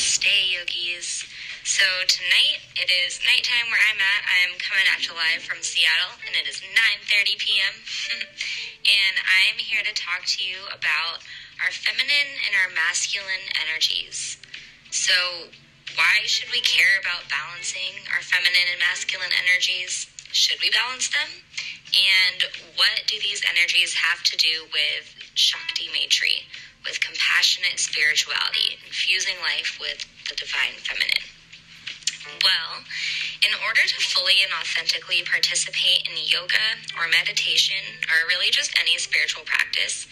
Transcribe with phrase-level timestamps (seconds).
[0.00, 1.28] Namaste, yogis.
[1.60, 4.22] So tonight it is nighttime where I'm at.
[4.32, 7.74] I'm coming at you live from Seattle, and it is 9:30 p.m.
[8.96, 11.20] and I'm here to talk to you about
[11.60, 14.40] our feminine and our masculine energies.
[14.88, 15.52] So,
[15.92, 20.08] why should we care about balancing our feminine and masculine energies?
[20.32, 21.44] Should we balance them?
[21.92, 22.48] And
[22.80, 26.48] what do these energies have to do with Shakti Maitri,
[26.84, 31.26] with compassionate spirituality, infusing life with the divine feminine?
[32.44, 32.84] Well,
[33.42, 37.80] in order to fully and authentically participate in yoga or meditation,
[38.12, 40.06] or really just any spiritual practice,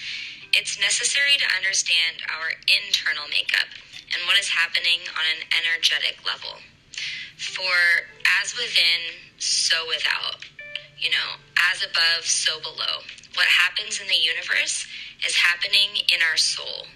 [0.56, 3.68] it's necessary to understand our internal makeup
[4.12, 6.64] and what is happening on an energetic level.
[7.36, 8.08] For
[8.40, 10.42] as within, so without.
[10.98, 11.38] You know,
[11.70, 13.04] as above, so below.
[13.38, 14.82] What happens in the universe
[15.22, 16.90] is happening in our soul.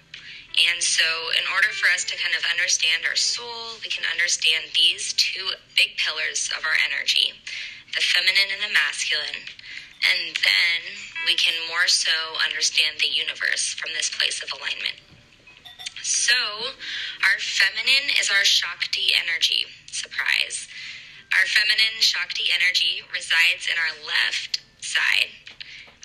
[0.59, 1.07] And so,
[1.39, 5.55] in order for us to kind of understand our soul, we can understand these two
[5.79, 7.31] big pillars of our energy
[7.95, 9.47] the feminine and the masculine.
[10.03, 10.79] And then
[11.23, 12.11] we can more so
[12.43, 14.99] understand the universe from this place of alignment.
[16.03, 16.35] So,
[17.23, 19.63] our feminine is our Shakti energy.
[19.87, 20.67] Surprise.
[21.39, 25.31] Our feminine Shakti energy resides in our left side,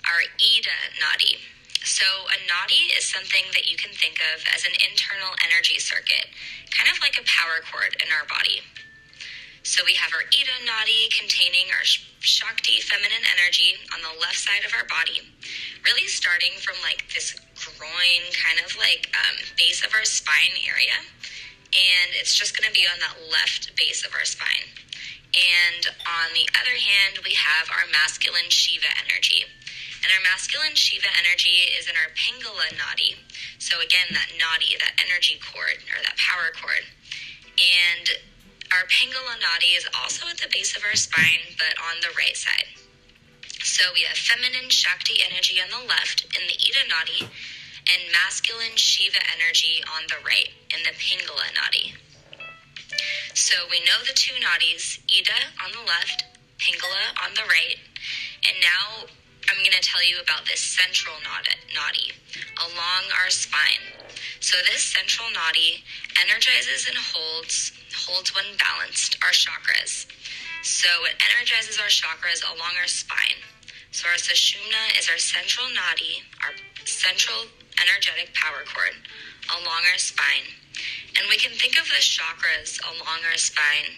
[0.07, 1.39] our Ida Nadi.
[1.83, 6.27] So, a nadi is something that you can think of as an internal energy circuit,
[6.75, 8.59] kind of like a power cord in our body.
[9.63, 11.87] So, we have our Ida Nadi containing our
[12.19, 15.23] Shakti feminine energy on the left side of our body,
[15.87, 20.99] really starting from like this groin kind of like um, base of our spine area.
[21.71, 24.67] And it's just going to be on that left base of our spine.
[25.31, 29.45] And on the other hand, we have our masculine Shiva energy.
[30.03, 33.19] And our masculine Shiva energy is in our Pingala Nadi.
[33.59, 36.87] So again, that Nadi, that energy cord or that power cord.
[37.59, 38.07] And
[38.71, 42.37] our Pingala Nadi is also at the base of our spine, but on the right
[42.37, 42.71] side.
[43.59, 47.27] So we have feminine Shakti energy on the left in the Ida Nadi
[47.91, 51.91] and masculine Shiva energy on the right in the Pingala Nadi.
[53.33, 56.25] So we know the two nadis, Ida on the left,
[56.57, 57.77] Pingala on the right,
[58.47, 59.07] and now
[59.49, 62.13] I'm going to tell you about this central nadi
[62.61, 63.81] along our spine.
[64.39, 65.81] So this central nadi
[66.21, 67.73] energizes and holds
[68.05, 70.05] holds when balanced our chakras.
[70.61, 73.41] So it energizes our chakras along our spine.
[73.89, 76.53] So our sushumna is our central nadi, our
[76.85, 77.49] central
[77.81, 78.93] energetic power cord
[79.49, 80.45] along our spine.
[81.17, 83.97] And we can think of the chakras along our spine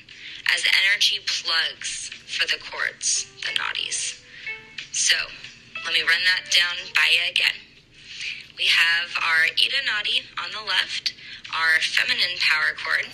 [0.56, 4.20] as energy plugs for the cords, the nadis.
[4.91, 5.16] So
[5.85, 7.56] let me run that down by you again.
[8.57, 11.13] We have our Ida Nadi on the left,
[11.56, 13.07] our feminine power cord,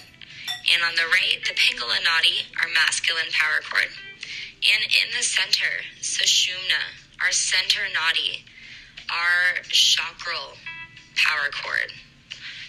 [0.73, 3.93] and on the right, the Pingala Nadi, our masculine power cord.
[4.57, 6.81] And in the center, Sushumna,
[7.21, 8.41] our center Nadi,
[9.13, 10.57] our chakral
[11.15, 11.93] power cord.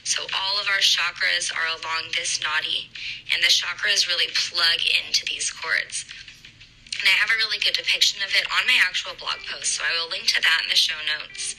[0.05, 2.89] So all of our chakras are along this nadi,
[3.33, 6.05] and the chakras really plug into these cords.
[6.99, 9.87] And I have a really good depiction of it on my actual blog post, so
[9.87, 11.55] I will link to that in the show notes.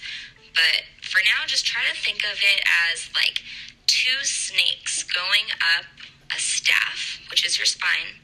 [0.52, 2.60] But for now, just try to think of it
[2.92, 3.40] as like
[3.88, 5.88] two snakes going up
[6.36, 8.20] a staff, which is your spine,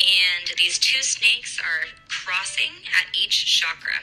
[0.00, 4.02] and these two snakes are crossing at each chakra.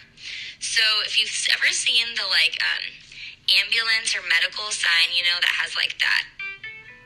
[0.59, 2.85] So if you've ever seen the like um,
[3.59, 6.23] ambulance or medical sign, you know, that has like that,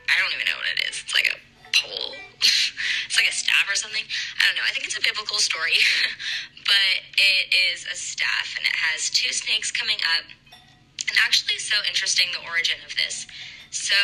[0.06, 1.02] I don't even know what it is.
[1.02, 1.38] It's like a
[2.40, 4.02] it's like a staff or something.
[4.02, 4.66] I don't know.
[4.66, 5.76] I think it's a biblical story,
[6.70, 10.24] but it is a staff and it has two snakes coming up.
[11.08, 13.26] And actually, so interesting the origin of this.
[13.70, 13.94] So,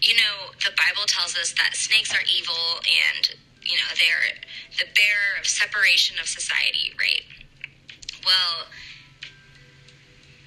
[0.00, 4.38] you know, the Bible tells us that snakes are evil and, you know, they're
[4.78, 7.26] the bearer of separation of society, right?
[8.24, 8.70] Well,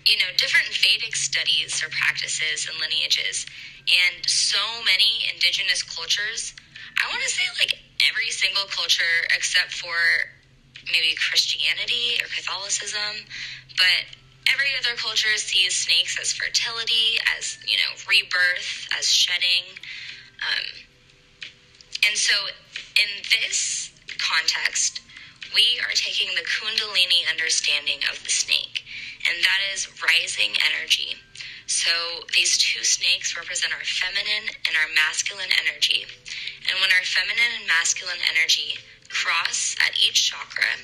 [0.06, 3.45] you know, different Vedic studies or practices and lineages,
[3.85, 6.53] and so many indigenous cultures.
[6.97, 7.77] I want to say like
[8.09, 9.95] every single culture except for
[10.91, 13.25] maybe Christianity or Catholicism,
[13.77, 14.05] but
[14.51, 19.65] every other culture sees snakes as fertility, as you know, rebirth, as shedding.
[20.45, 20.65] Um,
[22.07, 22.33] and so,
[23.01, 23.09] in
[23.41, 25.01] this context,
[25.53, 28.85] we are taking the Kundalini understanding of the snake
[29.27, 31.17] and that is rising energy.
[31.67, 31.91] So
[32.33, 36.06] these two snakes represent our feminine and our masculine energy.
[36.69, 38.77] And when our feminine and masculine energy
[39.09, 40.77] cross at each chakra,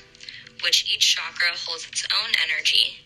[0.62, 2.98] which each chakra holds its own energy,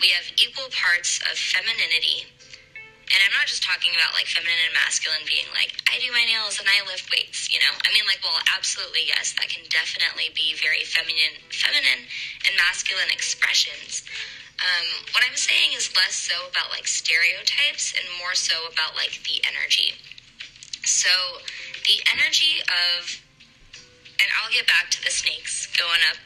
[0.00, 2.26] we have equal parts of femininity
[3.10, 6.22] And I'm not just talking about like feminine and masculine being like, I do my
[6.22, 7.74] nails and I lift weights, you know?
[7.82, 12.06] I mean like, well, absolutely yes, that can definitely be very feminine feminine
[12.46, 14.06] and masculine expressions.
[14.60, 19.20] Um, what I'm saying is less so about like stereotypes and more so about like
[19.24, 19.96] the energy.
[20.84, 21.10] So
[21.88, 23.20] the energy of
[24.20, 26.20] and I'll get back to the snakes going up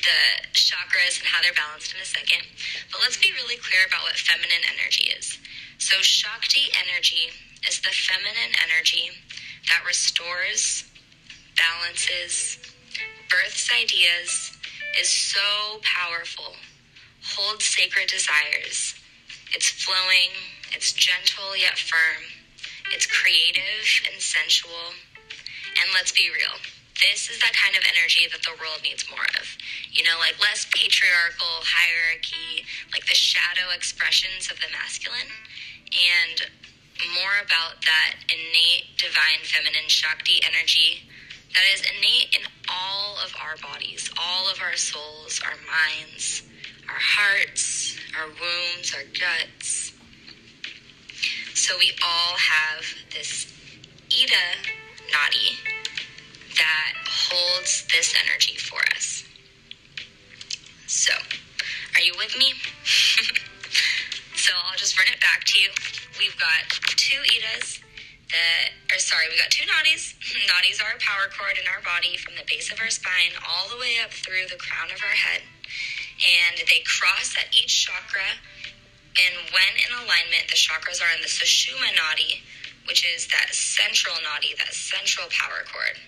[0.00, 0.22] the
[0.54, 2.46] chakras and how they're balanced in a second.
[2.90, 5.38] But let's be really clear about what feminine energy is.
[5.78, 7.32] So, Shakti energy
[7.68, 9.10] is the feminine energy
[9.68, 10.84] that restores,
[11.56, 12.58] balances,
[13.28, 14.56] births ideas,
[14.98, 16.56] is so powerful,
[17.22, 18.94] holds sacred desires.
[19.54, 20.30] It's flowing,
[20.72, 22.24] it's gentle yet firm,
[22.92, 24.94] it's creative and sensual.
[25.80, 26.58] And let's be real
[27.00, 29.46] this is that kind of energy that the world needs more of.
[29.90, 35.32] You know, like less patriarchal hierarchy, like the shadow expressions of the masculine,
[35.90, 36.44] and
[37.16, 41.08] more about that innate divine feminine Shakti energy
[41.56, 46.44] that is innate in all of our bodies, all of our souls, our minds,
[46.90, 49.92] our hearts, our wombs, our guts.
[51.54, 53.46] So we all have this
[54.10, 54.46] Ida
[55.12, 55.54] Nadi
[56.56, 59.24] that holds this energy for us.
[60.86, 61.12] So,
[61.94, 62.54] are you with me?
[64.34, 65.70] so, I'll just run it back to you.
[66.18, 66.66] We've got
[66.96, 67.80] two Idas
[68.30, 70.18] that, or sorry, we got two nadis.
[70.50, 73.68] nadis are a power cord in our body from the base of our spine all
[73.70, 75.42] the way up through the crown of our head.
[76.20, 78.36] And they cross at each chakra.
[79.16, 82.40] And when in alignment, the chakras are in the Sushumna Nadi,
[82.86, 85.98] which is that central nadi, that central power cord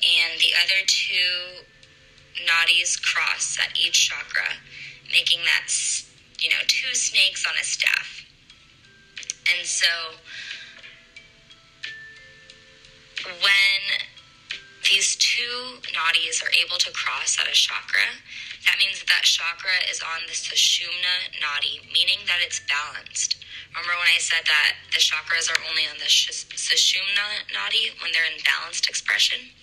[0.00, 1.64] and the other two
[2.46, 4.56] nadis cross at each chakra,
[5.12, 5.68] making that,
[6.40, 8.24] you know, two snakes on a staff.
[9.56, 9.86] And so
[13.24, 13.82] when
[14.88, 18.16] these two nadis are able to cross at a chakra,
[18.66, 23.40] that means that that chakra is on the Sushumna nadi, meaning that it's balanced.
[23.72, 28.28] Remember when I said that the chakras are only on the Sushumna nadi when they're
[28.28, 29.54] in balanced expression?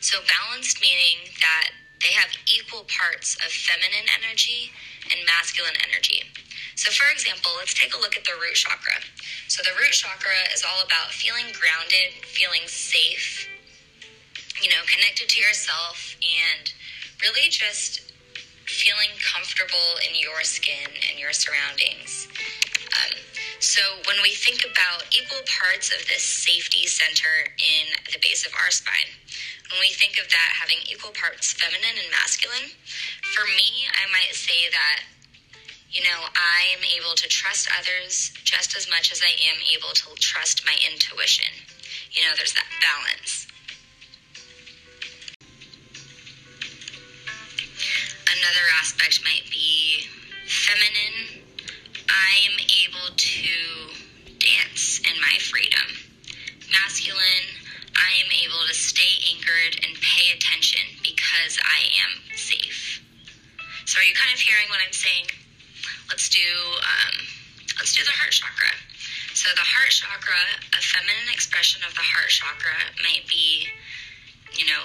[0.00, 1.70] So, balanced meaning that
[2.02, 4.70] they have equal parts of feminine energy
[5.10, 6.22] and masculine energy.
[6.78, 9.02] So, for example, let's take a look at the root chakra.
[9.48, 13.50] So, the root chakra is all about feeling grounded, feeling safe,
[14.62, 16.72] you know, connected to yourself, and
[17.22, 18.08] really just
[18.66, 22.28] feeling comfortable in your skin and your surroundings.
[22.94, 23.16] Um,
[23.60, 28.54] so, when we think about equal parts of this safety center in the base of
[28.54, 29.10] our spine,
[29.70, 32.70] when we think of that having equal parts feminine and masculine,
[33.34, 35.04] for me, I might say that,
[35.90, 39.92] you know, I am able to trust others just as much as I am able
[39.92, 41.52] to trust my intuition.
[42.12, 43.48] You know, there's that balance.
[48.38, 50.06] Another aspect might be
[50.46, 51.42] feminine.
[52.06, 53.50] I am able to
[54.38, 55.82] dance in my freedom.
[56.70, 57.50] Masculine,
[57.98, 63.02] I am able to stay anchored and pay attention because I am safe.
[63.86, 65.26] So, are you kind of hearing what I'm saying?
[66.06, 66.46] Let's do
[66.78, 67.16] um,
[67.82, 68.70] let's do the heart chakra.
[69.34, 73.66] So, the heart chakra, a feminine expression of the heart chakra, might be,
[74.54, 74.82] you know,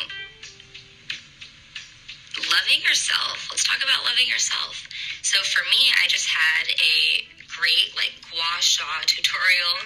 [2.38, 3.48] loving yourself.
[3.52, 4.88] Let's talk about loving yourself.
[5.22, 9.78] So, for me, I just had a great like gua sha tutorial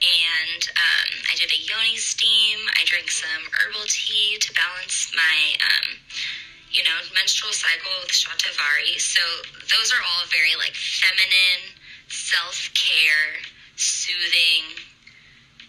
[0.00, 2.58] and um, I did a yoni steam.
[2.80, 6.00] I drank some herbal tea to balance my, um,
[6.72, 8.96] you know, menstrual cycle with Shatavari.
[8.96, 9.20] So
[9.68, 11.76] those are all very like feminine,
[12.08, 13.44] self care,
[13.76, 14.80] soothing,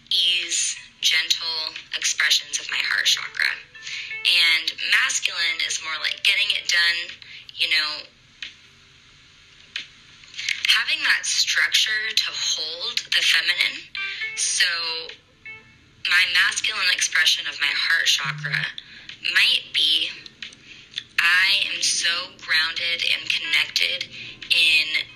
[0.08, 3.52] ease, gentle expressions of my heart chakra.
[4.22, 7.16] And masculine is more like getting it done,
[7.56, 8.06] you know,
[10.68, 13.82] having that structure to hold the feminine.
[14.36, 14.66] So,
[16.08, 18.66] my masculine expression of my heart chakra
[19.34, 20.10] might be
[21.22, 24.08] I am so grounded and connected
[24.50, 25.06] in,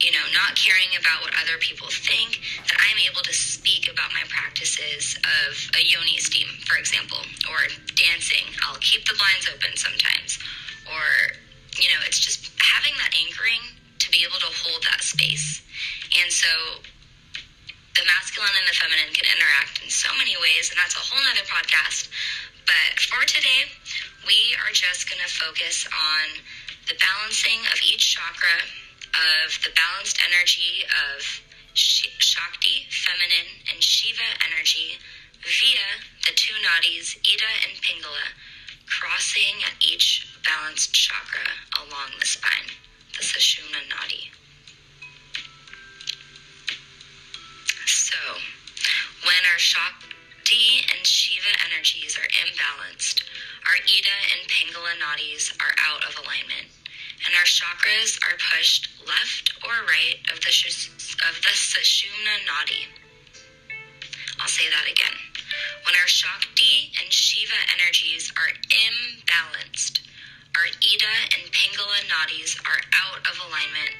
[0.00, 4.14] you know, not caring about what other people think that I'm able to speak about
[4.14, 7.18] my practices of a yoni steam, for example,
[7.50, 7.66] or
[7.98, 8.46] dancing.
[8.62, 10.38] I'll keep the blinds open sometimes.
[10.86, 11.34] Or,
[11.82, 15.66] you know, it's just having that anchoring to be able to hold that space.
[16.14, 16.78] And so
[17.98, 21.18] the masculine and the feminine can interact in so many ways, and that's a whole
[21.26, 22.06] nother podcast.
[22.62, 23.66] But for today,
[24.22, 26.38] we are just going to focus on
[26.86, 28.62] the balancing of each chakra,
[29.14, 31.22] of the balanced energy of
[31.74, 34.98] Shakti, feminine, and Shiva energy
[35.42, 35.88] via
[36.26, 38.34] the two nadis, Ida and Pingala,
[38.86, 41.46] crossing at each balanced chakra
[41.84, 42.70] along the spine,
[43.16, 44.30] the Sushumna Nadi.
[47.86, 48.18] So,
[49.24, 53.22] when our Shakti and Shiva energies are imbalanced,
[53.66, 56.68] our Ida and Pingala nadis are out of alignment,
[57.26, 60.52] and our chakras are pushed left or right of the,
[61.28, 62.86] of the Sushumna Nadi.
[64.40, 65.14] I'll say that again.
[65.84, 70.00] When our Shakti and Shiva energies are imbalanced,
[70.56, 73.94] our Ida and Pingala nadis are out of alignment,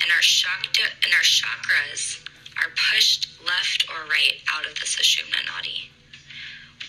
[0.00, 2.22] and our Shakti and our chakras
[2.62, 5.90] are pushed left or right out of the Sushumna Nadi.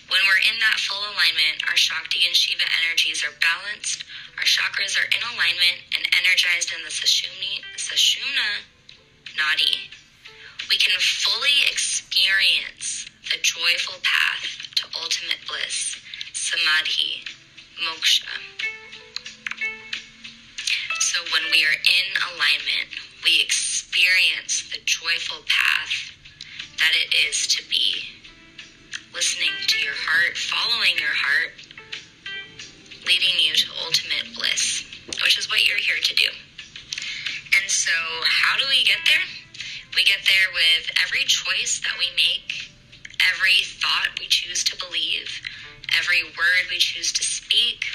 [0.08, 4.04] When we're in that full alignment, our Shakti and Shiva energies are balanced,
[4.38, 8.64] our chakras are in alignment and energized in the Sushumni, Sushumna
[9.36, 9.88] Nadi.
[10.68, 14.44] We can fully experience the joyful path
[14.76, 15.96] to ultimate bliss,
[16.32, 17.24] samadhi,
[17.80, 18.28] moksha.
[21.00, 22.92] So when we are in alignment,
[23.24, 26.12] we experience the joyful path
[26.78, 28.04] that it is to be
[29.14, 31.65] listening to your heart, following your heart,
[33.06, 34.84] leading you to ultimate bliss,
[35.22, 36.28] which is what you're here to do.
[37.54, 37.94] And so,
[38.26, 39.24] how do we get there?
[39.94, 42.68] We get there with every choice that we make,
[43.32, 45.30] every thought we choose to believe,
[45.96, 47.86] every word we choose to speak,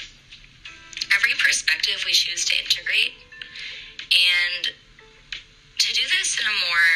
[1.14, 3.14] every perspective we choose to integrate.
[4.12, 4.74] And
[5.78, 6.88] to do this in a more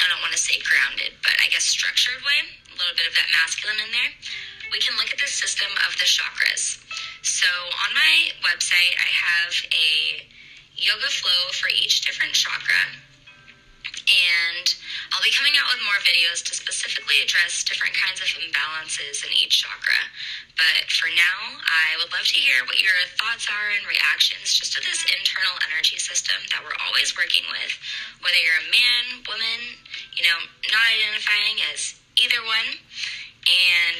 [0.00, 2.40] I don't want to say grounded, but I guess structured way,
[2.72, 4.12] a little bit of that masculine in there,
[4.70, 6.78] we can look at the system of the chakras.
[7.22, 7.50] So
[7.86, 8.14] on my
[8.46, 9.90] website, I have a
[10.78, 12.96] yoga flow for each different chakra.
[14.10, 14.66] And
[15.14, 19.30] I'll be coming out with more videos to specifically address different kinds of imbalances in
[19.30, 20.02] each chakra.
[20.58, 24.74] But for now, I would love to hear what your thoughts are and reactions just
[24.74, 27.70] to this internal energy system that we're always working with.
[28.22, 29.78] Whether you're a man, woman,
[30.18, 30.38] you know,
[30.74, 32.82] not identifying as either one.
[33.46, 33.98] And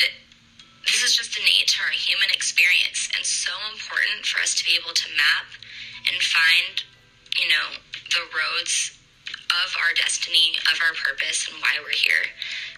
[1.00, 4.76] this is just innate to our human experience and so important for us to be
[4.76, 5.48] able to map
[6.04, 6.84] and find,
[7.40, 7.72] you know,
[8.12, 9.00] the roads
[9.64, 12.28] of our destiny, of our purpose, and why we're here.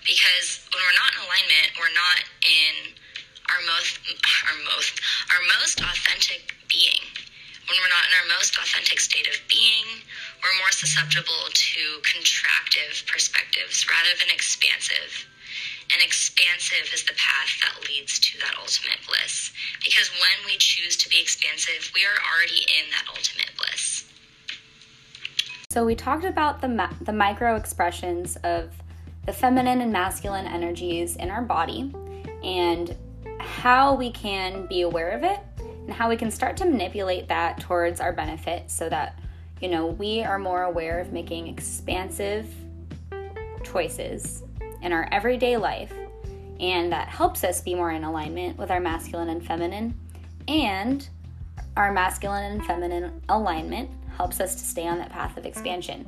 [0.07, 2.75] Because when we're not in alignment, we're not in
[3.51, 3.99] our most,
[4.55, 4.95] our most,
[5.35, 7.03] our most authentic being.
[7.67, 9.99] When we're not in our most authentic state of being,
[10.47, 15.27] we're more susceptible to contractive perspectives rather than expansive.
[15.93, 19.53] And expansive is the path that leads to that ultimate bliss.
[19.85, 24.05] Because when we choose to be expansive, we are already in that ultimate bliss.
[25.71, 28.71] So, we talked about the, ma- the micro expressions of
[29.27, 31.93] the feminine and masculine energies in our body
[32.43, 32.97] and
[33.39, 37.61] how we can be aware of it and how we can start to manipulate that
[37.61, 39.19] towards our benefit so that
[39.63, 42.53] you know, we are more aware of making expansive
[43.63, 44.43] choices
[44.83, 45.93] in our everyday life,
[46.61, 49.99] and that helps us be more in alignment with our masculine and feminine.
[50.49, 51.09] And
[51.77, 56.07] our masculine and feminine alignment helps us to stay on that path of expansion.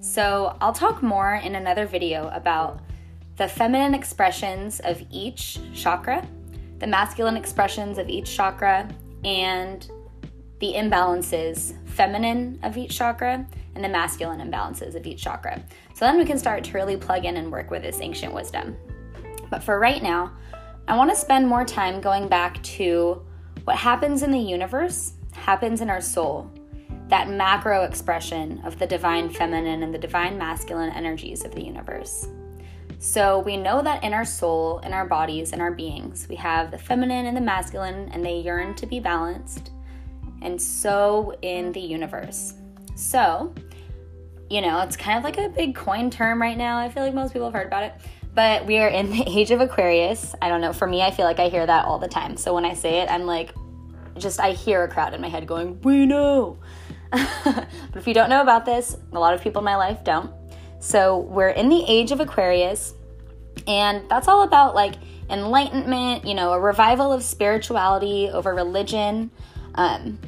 [0.00, 2.80] So, I'll talk more in another video about
[3.36, 6.26] the feminine expressions of each chakra,
[6.78, 8.88] the masculine expressions of each chakra,
[9.24, 9.88] and
[10.60, 15.62] the imbalances feminine of each chakra and the masculine imbalances of each chakra.
[15.94, 18.76] So then we can start to really plug in and work with this ancient wisdom.
[19.50, 20.32] But for right now,
[20.88, 23.24] I want to spend more time going back to
[23.64, 26.50] what happens in the universe, happens in our soul,
[27.08, 32.28] that macro expression of the divine feminine and the divine masculine energies of the universe.
[32.98, 36.70] So we know that in our soul, in our bodies, in our beings, we have
[36.70, 39.70] the feminine and the masculine, and they yearn to be balanced
[40.44, 42.54] and so in the universe.
[42.94, 43.54] So,
[44.50, 46.78] you know, it's kind of like a big coin term right now.
[46.78, 47.94] I feel like most people have heard about it.
[48.34, 50.34] But we are in the age of Aquarius.
[50.42, 50.72] I don't know.
[50.72, 52.36] For me, I feel like I hear that all the time.
[52.36, 53.54] So when I say it, I'm like,
[54.18, 56.58] just I hear a crowd in my head going, We know.
[57.10, 60.32] but if you don't know about this, a lot of people in my life don't.
[60.80, 62.94] So we're in the age of Aquarius,
[63.66, 64.94] and that's all about like
[65.30, 69.30] enlightenment, you know, a revival of spirituality over religion.
[69.76, 70.18] Um,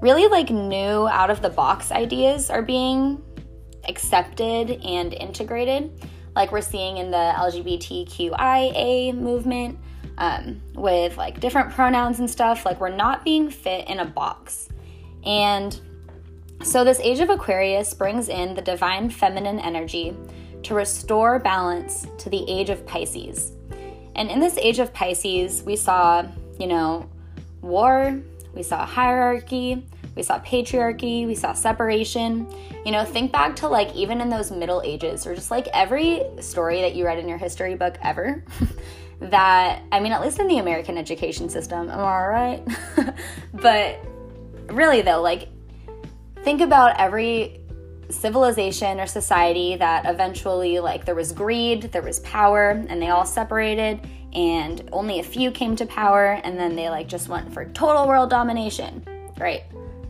[0.00, 3.22] really like new out of the box ideas are being
[3.88, 9.78] accepted and integrated, like we're seeing in the LGBTQIA movement
[10.18, 12.64] um, with like different pronouns and stuff.
[12.64, 14.68] Like we're not being fit in a box.
[15.24, 15.80] And
[16.62, 20.16] So, this age of Aquarius brings in the divine feminine energy
[20.64, 23.52] to restore balance to the age of Pisces.
[24.16, 26.26] And in this age of Pisces, we saw,
[26.58, 27.08] you know,
[27.60, 28.20] war,
[28.54, 32.46] we saw hierarchy, we saw patriarchy, we saw separation.
[32.84, 36.22] You know, think back to like even in those Middle Ages, or just like every
[36.40, 38.44] story that you read in your history book ever.
[39.20, 42.68] that, I mean, at least in the American education system, am I right?
[43.54, 44.00] but
[44.66, 45.48] really, though, like,
[46.42, 47.60] think about every
[48.10, 53.26] civilization or society that eventually like there was greed there was power and they all
[53.26, 54.00] separated
[54.32, 58.06] and only a few came to power and then they like just went for total
[58.06, 59.04] world domination.
[59.38, 59.64] Right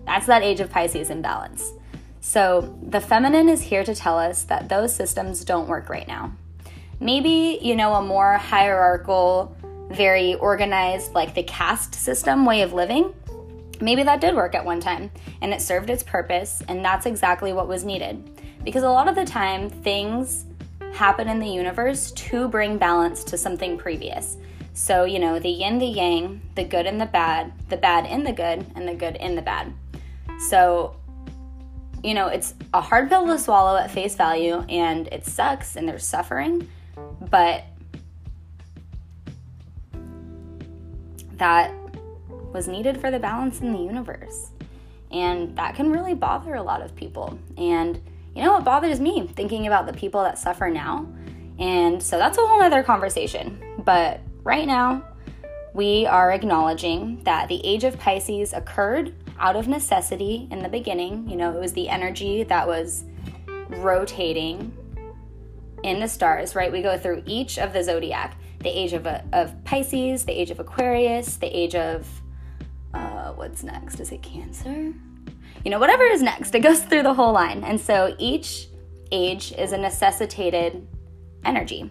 [0.07, 1.73] that's that age of pisces imbalance.
[2.21, 6.33] So the feminine is here to tell us that those systems don't work right now.
[6.99, 9.55] Maybe you know a more hierarchical
[9.91, 13.15] very organized like the caste system way of living
[13.81, 15.11] Maybe that did work at one time
[15.41, 18.41] and it served its purpose, and that's exactly what was needed.
[18.65, 20.45] Because a lot of the time, things
[20.92, 24.37] happen in the universe to bring balance to something previous.
[24.75, 28.23] So, you know, the yin, the yang, the good and the bad, the bad in
[28.23, 29.73] the good, and the good in the bad.
[30.49, 30.95] So,
[32.02, 35.88] you know, it's a hard pill to swallow at face value, and it sucks and
[35.88, 36.68] there's suffering,
[37.28, 37.64] but
[41.38, 41.73] that
[42.52, 44.50] was needed for the balance in the universe.
[45.11, 47.38] And that can really bother a lot of people.
[47.57, 48.00] And
[48.38, 49.26] you know what bothers me?
[49.35, 51.12] Thinking about the people that suffer now.
[51.59, 53.61] And so that's a whole other conversation.
[53.78, 55.02] But right now,
[55.75, 61.28] we are acknowledging that the age of Pisces occurred out of necessity in the beginning.
[61.28, 63.02] You know, it was the energy that was
[63.71, 64.73] rotating
[65.83, 66.71] in the stars, right?
[66.71, 70.59] We go through each of the zodiac the age of, of Pisces, the age of
[70.59, 72.07] Aquarius, the age of
[72.95, 74.00] uh, what's next?
[74.00, 74.93] Is it Cancer?
[75.64, 77.64] You know, whatever is next, it goes through the whole line.
[77.64, 78.68] And so each
[79.10, 80.86] age is a necessitated
[81.44, 81.90] energy.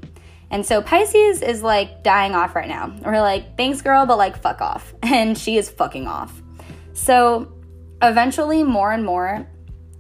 [0.50, 2.96] And so Pisces is like dying off right now.
[3.04, 4.94] We're like, thanks, girl, but like, fuck off.
[5.04, 6.42] And she is fucking off.
[6.94, 7.52] So
[8.02, 9.48] eventually, more and more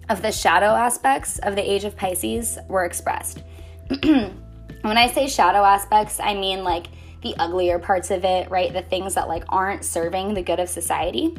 [0.09, 3.43] of the shadow aspects of the age of Pisces were expressed.
[4.01, 6.87] when I say shadow aspects, I mean like
[7.21, 8.71] the uglier parts of it, right?
[8.71, 11.37] The things that like aren't serving the good of society.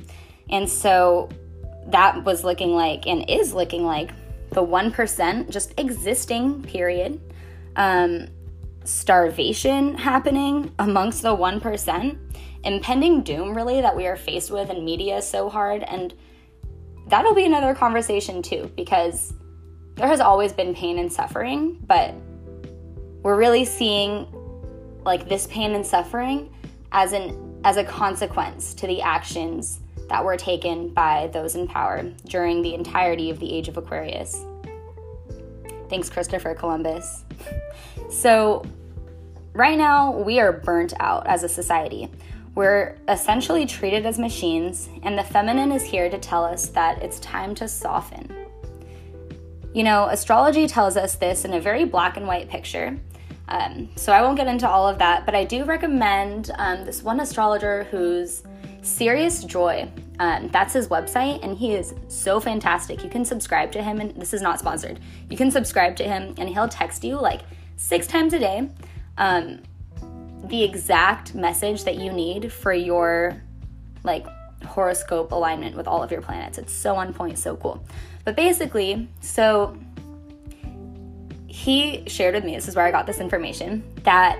[0.50, 1.28] And so
[1.88, 4.10] that was looking like and is looking like
[4.50, 7.20] the 1% just existing, period.
[7.76, 8.28] Um,
[8.84, 12.18] starvation happening amongst the 1%,
[12.64, 15.82] impending doom, really, that we are faced with in media so hard.
[15.82, 16.14] And
[17.06, 19.34] that'll be another conversation, too, because
[19.96, 22.14] there has always been pain and suffering, but
[23.22, 24.26] we're really seeing
[25.04, 26.50] like this pain and suffering
[26.92, 32.02] as an as a consequence to the actions that were taken by those in power
[32.26, 34.44] during the entirety of the age of Aquarius.
[35.88, 37.24] Thanks, Christopher Columbus.
[38.10, 38.64] so,
[39.52, 42.10] right now, we are burnt out as a society.
[42.54, 47.20] We're essentially treated as machines, and the feminine is here to tell us that it's
[47.20, 48.34] time to soften.
[49.72, 52.98] You know, astrology tells us this in a very black and white picture,
[53.48, 57.02] um, so I won't get into all of that, but I do recommend um, this
[57.02, 58.42] one astrologer who's
[58.82, 59.90] Serious Joy.
[60.18, 63.04] Um, that's his website, and he is so fantastic.
[63.04, 64.98] You can subscribe to him, and this is not sponsored.
[65.30, 67.42] You can subscribe to him, and he'll text you like
[67.76, 68.68] six times a day
[69.16, 69.60] um,
[70.44, 73.40] the exact message that you need for your
[74.04, 74.26] like
[74.64, 76.58] horoscope alignment with all of your planets.
[76.58, 77.84] It's so on point, so cool.
[78.24, 79.76] But basically, so
[81.46, 84.38] he shared with me, this is where I got this information, that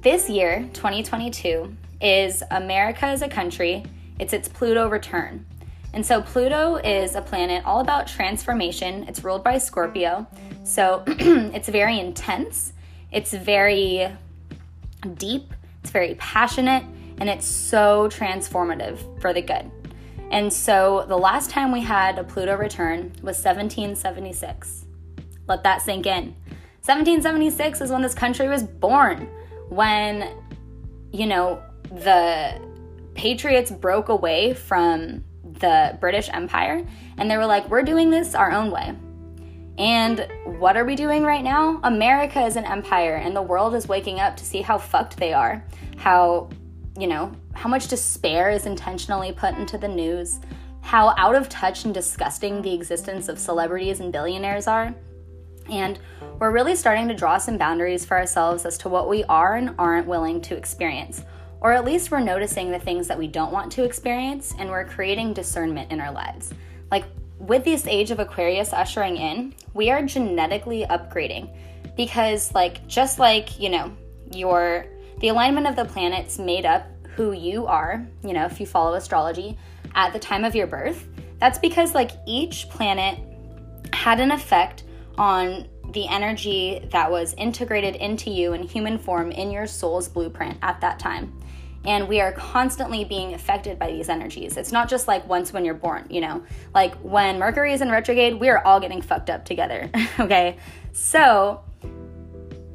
[0.00, 3.84] this year, 2022, is America as a country,
[4.18, 5.46] it's its Pluto return.
[5.94, 9.04] And so Pluto is a planet all about transformation.
[9.08, 10.26] It's ruled by Scorpio.
[10.64, 12.72] So it's very intense,
[13.10, 14.10] it's very
[15.14, 16.84] deep, it's very passionate,
[17.18, 19.70] and it's so transformative for the good.
[20.30, 24.86] And so the last time we had a Pluto return was 1776.
[25.46, 26.34] Let that sink in.
[26.84, 29.28] 1776 is when this country was born,
[29.68, 30.34] when,
[31.12, 31.62] you know,
[31.94, 32.60] the
[33.14, 36.86] Patriots broke away from the British Empire
[37.18, 38.94] and they were like, we're doing this our own way.
[39.78, 41.80] And what are we doing right now?
[41.82, 45.32] America is an empire and the world is waking up to see how fucked they
[45.32, 45.64] are,
[45.96, 46.50] how,
[46.98, 50.40] you know, how much despair is intentionally put into the news,
[50.80, 54.94] how out of touch and disgusting the existence of celebrities and billionaires are.
[55.70, 55.98] And
[56.38, 59.74] we're really starting to draw some boundaries for ourselves as to what we are and
[59.78, 61.22] aren't willing to experience.
[61.62, 64.84] Or at least we're noticing the things that we don't want to experience and we're
[64.84, 66.52] creating discernment in our lives.
[66.90, 67.04] Like,
[67.38, 71.48] with this age of Aquarius ushering in, we are genetically upgrading
[71.96, 73.92] because, like, just like, you know,
[74.32, 74.86] your
[75.20, 78.94] the alignment of the planets made up who you are, you know, if you follow
[78.94, 79.56] astrology
[79.94, 81.06] at the time of your birth,
[81.38, 83.20] that's because, like, each planet
[83.92, 84.82] had an effect
[85.16, 90.58] on the energy that was integrated into you in human form in your soul's blueprint
[90.62, 91.32] at that time.
[91.84, 94.56] And we are constantly being affected by these energies.
[94.56, 96.44] It's not just like once when you're born, you know?
[96.72, 100.58] Like when Mercury is in retrograde, we are all getting fucked up together, okay?
[100.92, 101.64] So,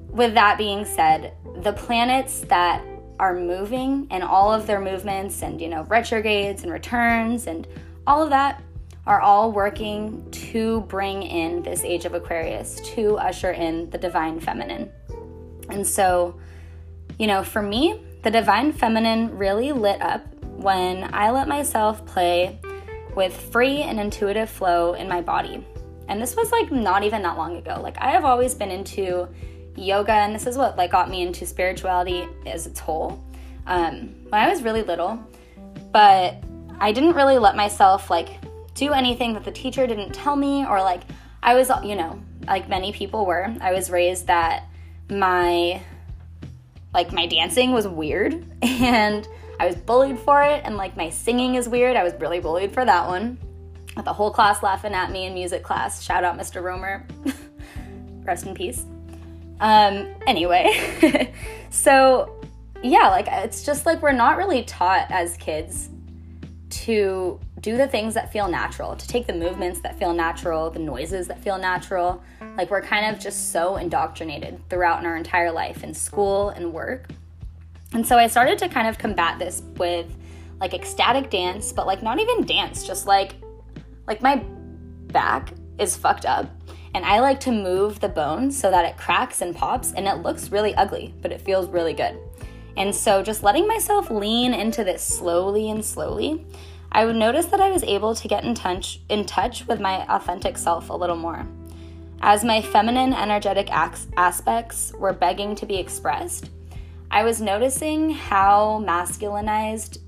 [0.10, 2.84] with that being said, the planets that
[3.20, 7.68] are moving and all of their movements and, you know, retrogrades and returns and
[8.06, 8.62] all of that
[9.08, 14.40] are all working to bring in this age of Aquarius, to usher in the divine
[14.40, 14.92] feminine.
[15.70, 16.38] And so,
[17.18, 22.60] you know, for me, the divine feminine really lit up when I let myself play
[23.16, 25.66] with free and intuitive flow in my body.
[26.10, 27.80] And this was like not even that long ago.
[27.82, 29.30] Like I have always been into
[29.78, 33.24] yoga, and this is what like got me into spirituality as its whole.
[33.68, 35.18] Um, when I was really little,
[35.94, 36.44] but
[36.80, 38.30] I didn't really let myself like
[38.78, 41.02] do anything that the teacher didn't tell me, or like
[41.42, 43.54] I was, you know, like many people were.
[43.60, 44.64] I was raised that
[45.10, 45.82] my
[46.94, 49.28] like my dancing was weird and
[49.60, 51.96] I was bullied for it and like my singing is weird.
[51.96, 53.38] I was really bullied for that one.
[53.96, 56.04] With the whole class laughing at me in music class.
[56.04, 56.62] Shout out Mr.
[56.62, 57.06] Romer.
[58.24, 58.86] Rest in peace.
[59.60, 61.34] Um anyway,
[61.72, 62.40] so
[62.84, 65.90] yeah, like it's just like we're not really taught as kids
[66.70, 70.80] to do the things that feel natural, to take the movements that feel natural, the
[70.80, 72.22] noises that feel natural.
[72.56, 76.74] Like we're kind of just so indoctrinated throughout in our entire life in school and
[76.74, 77.08] work.
[77.94, 80.08] And so I started to kind of combat this with
[80.60, 83.36] like ecstatic dance, but like not even dance, just like
[84.08, 84.38] like my
[85.12, 86.50] back is fucked up
[86.94, 90.24] and I like to move the bone so that it cracks and pops and it
[90.24, 92.18] looks really ugly, but it feels really good.
[92.76, 96.46] And so just letting myself lean into this slowly and slowly
[96.92, 100.06] I would notice that I was able to get in touch in touch with my
[100.08, 101.48] authentic self a little more.
[102.22, 106.50] As my feminine energetic aspects were begging to be expressed,
[107.12, 110.00] I was noticing how masculinized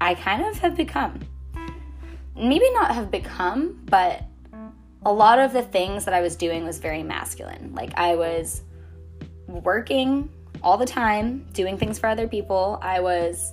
[0.00, 1.20] I kind of have become.
[2.36, 4.24] Maybe not have become, but
[5.04, 7.72] a lot of the things that I was doing was very masculine.
[7.74, 8.62] Like I was
[9.46, 10.28] working
[10.62, 12.78] all the time, doing things for other people.
[12.82, 13.52] I was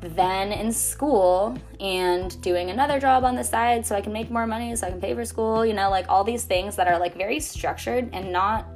[0.00, 4.46] then in school and doing another job on the side so I can make more
[4.46, 6.98] money so I can pay for school, you know, like all these things that are
[6.98, 8.66] like very structured and not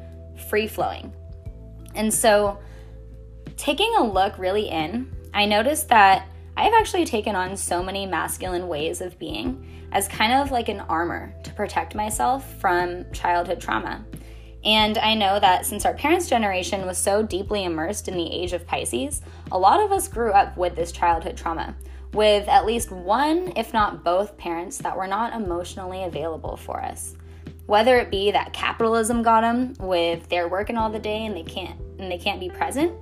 [0.48, 1.12] free flowing.
[1.94, 2.58] And so
[3.56, 8.68] taking a look really in, I noticed that I've actually taken on so many masculine
[8.68, 14.04] ways of being as kind of like an armor to protect myself from childhood trauma.
[14.64, 18.54] And I know that since our parents' generation was so deeply immersed in the age
[18.54, 19.20] of Pisces,
[19.52, 21.74] a lot of us grew up with this childhood trauma,
[22.14, 27.14] with at least one, if not both, parents that were not emotionally available for us.
[27.66, 31.42] Whether it be that capitalism got them with they're working all the day and they
[31.42, 32.92] can't and they can't be present,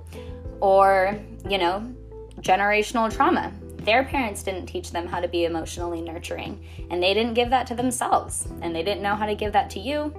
[0.59, 1.17] or
[1.49, 1.93] you know,
[2.39, 3.51] generational trauma.
[3.77, 7.67] Their parents didn't teach them how to be emotionally nurturing, and they didn't give that
[7.67, 10.13] to themselves, and they didn't know how to give that to you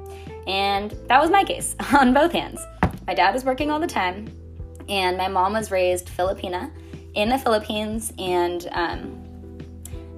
[0.47, 2.61] and that was my case on both hands.
[3.07, 4.31] My dad was working all the time,
[4.89, 6.71] and my mom was raised Filipina
[7.15, 9.25] in the Philippines and um,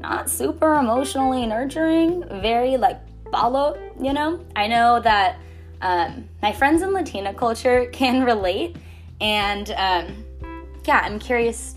[0.01, 4.45] not super emotionally nurturing, very like balot, you know?
[4.55, 5.39] I know that
[5.83, 8.77] um, my friends in Latina culture can relate,
[9.21, 10.25] and um,
[10.85, 11.75] yeah, I'm curious.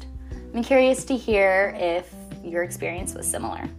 [0.54, 2.12] I'm curious to hear if
[2.44, 3.70] your experience was similar.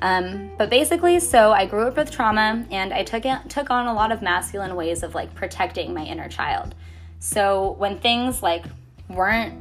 [0.00, 3.86] Um, but basically, so I grew up with trauma and I took it, took on
[3.86, 6.74] a lot of masculine ways of like protecting my inner child.
[7.18, 8.64] So when things like
[9.08, 9.54] weren't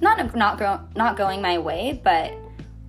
[0.00, 2.32] not not go, not going my way, but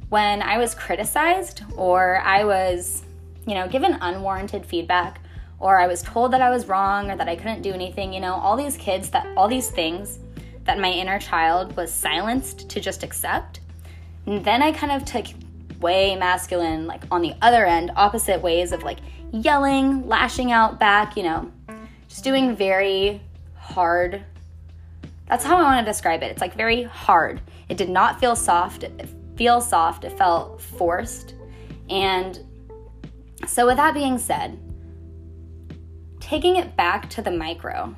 [0.10, 3.04] when I was criticized or I was,
[3.48, 5.22] you know, given unwarranted feedback
[5.60, 8.20] or I was told that I was wrong or that I couldn't do anything, you
[8.20, 10.20] know, all these kids that all these things
[10.66, 13.62] that my inner child was silenced to just accept.
[14.26, 15.26] And then I kind of took
[15.82, 19.00] way masculine, like on the other end, opposite ways of like
[19.32, 21.52] yelling, lashing out back, you know,
[22.08, 23.22] just doing very
[23.56, 24.24] hard.
[25.28, 26.32] That's how I want to describe it.
[26.32, 27.42] It's like very hard.
[27.70, 28.84] It did not feel soft.
[28.84, 30.04] It feel soft.
[30.04, 31.36] It felt forced.
[31.90, 32.40] And
[33.48, 34.60] so with that being said,
[36.20, 37.96] taking it back to the micro,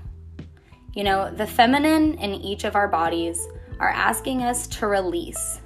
[0.93, 3.47] you know, the feminine in each of our bodies
[3.79, 5.59] are asking us to release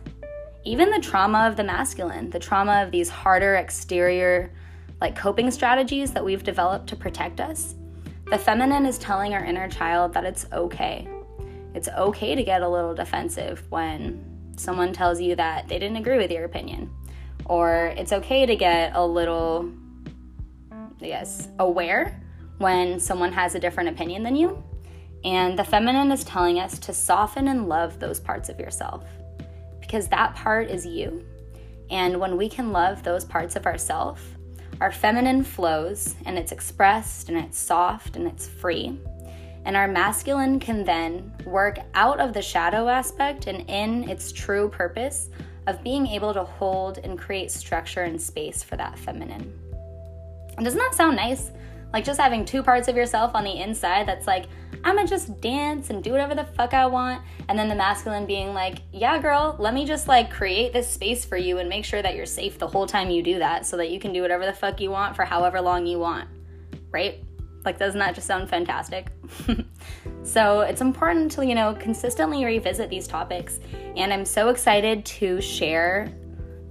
[0.68, 4.52] even the trauma of the masculine, the trauma of these harder exterior,
[5.00, 7.76] like coping strategies that we've developed to protect us,
[8.30, 11.08] the feminine is telling our inner child that it's okay.
[11.74, 14.22] It's okay to get a little defensive when
[14.58, 16.90] someone tells you that they didn't agree with your opinion.
[17.46, 19.72] Or it's okay to get a little,
[21.00, 22.22] yes, aware
[22.58, 24.62] when someone has a different opinion than you.
[25.24, 29.06] And the feminine is telling us to soften and love those parts of yourself
[29.88, 31.26] because that part is you.
[31.90, 34.22] And when we can love those parts of ourselves,
[34.82, 39.00] our feminine flows and it's expressed and it's soft and it's free.
[39.66, 44.70] And our masculine can then work out of the shadow aspect and in its true
[44.70, 45.30] purpose
[45.68, 49.58] of being able to hold and create structure and space for that feminine.
[50.58, 51.52] And doesn't that sound nice?
[51.94, 54.46] Like just having two parts of yourself on the inside that's like,
[54.84, 57.24] I'm gonna just dance and do whatever the fuck I want.
[57.50, 61.26] And then the masculine being like, yeah, girl, let me just like create this space
[61.26, 63.78] for you and make sure that you're safe the whole time you do that so
[63.78, 66.28] that you can do whatever the fuck you want for however long you want.
[66.92, 67.24] Right?
[67.66, 69.08] Like, doesn't that just sound fantastic?
[70.24, 73.60] so, it's important to, you know, consistently revisit these topics.
[73.98, 76.08] And I'm so excited to share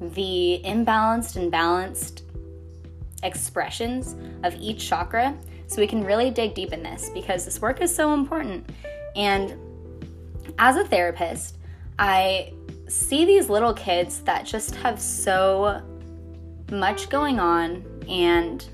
[0.01, 2.23] the imbalanced and balanced
[3.23, 7.81] expressions of each chakra so we can really dig deep in this because this work
[7.81, 8.69] is so important.
[9.15, 9.57] And
[10.59, 11.57] as a therapist,
[11.99, 12.53] I
[12.89, 15.83] see these little kids that just have so
[16.71, 18.69] much going on and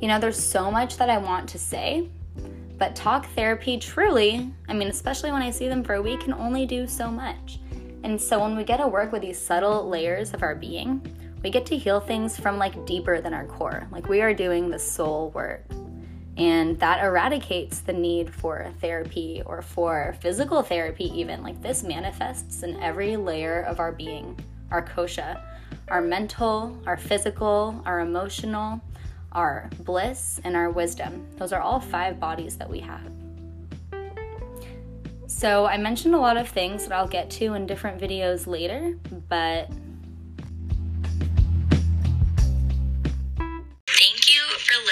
[0.00, 2.08] you know there's so much that I want to say
[2.78, 6.34] but talk therapy truly I mean especially when I see them for a week can
[6.34, 7.58] only do so much
[8.04, 11.00] and so when we get to work with these subtle layers of our being
[11.42, 13.86] we get to heal things from like deeper than our core.
[13.90, 15.64] Like we are doing the soul work.
[16.36, 21.42] And that eradicates the need for therapy or for physical therapy, even.
[21.42, 24.38] Like this manifests in every layer of our being
[24.70, 25.40] our kosha,
[25.88, 28.80] our mental, our physical, our emotional,
[29.32, 31.26] our bliss, and our wisdom.
[31.36, 33.10] Those are all five bodies that we have.
[35.28, 38.96] So, I mentioned a lot of things that I'll get to in different videos later,
[39.28, 39.70] but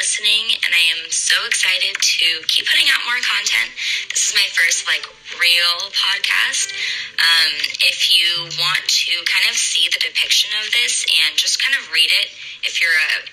[0.04, 3.72] listening, and I am so excited to keep putting out more content.
[4.12, 5.00] This is my first like
[5.40, 6.68] real podcast.
[7.16, 11.72] Um, if you want to kind of see the depiction of this and just kind
[11.72, 12.28] of read it,
[12.68, 13.24] if you're a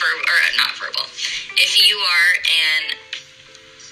[0.00, 1.04] ver- or not verbal,
[1.60, 2.96] if you are an